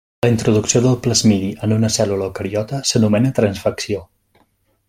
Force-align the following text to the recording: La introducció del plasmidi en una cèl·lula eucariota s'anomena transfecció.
La 0.25 0.29
introducció 0.35 0.79
del 0.85 0.95
plasmidi 1.07 1.51
en 1.67 1.75
una 1.77 1.91
cèl·lula 1.97 2.27
eucariota 2.31 2.83
s'anomena 2.93 3.37
transfecció. 3.41 4.05